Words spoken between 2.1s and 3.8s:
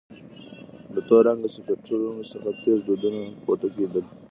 څخه تېز دودونه پورته